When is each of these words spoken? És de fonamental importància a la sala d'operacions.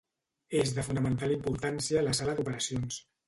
És 0.61 0.71
de 0.77 0.85
fonamental 0.87 1.35
importància 1.35 2.01
a 2.01 2.05
la 2.09 2.17
sala 2.21 2.35
d'operacions. 2.39 2.99